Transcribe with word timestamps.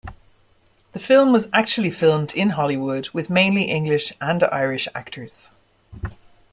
The 0.93 0.99
film 0.99 1.31
was 1.31 1.47
actually 1.53 1.91
filmed 1.91 2.33
in 2.33 2.49
Hollywood 2.49 3.09
with 3.09 3.29
mainly 3.29 3.65
English 3.65 4.11
and 4.19 4.41
Irish 4.45 4.87
actors. 4.95 5.49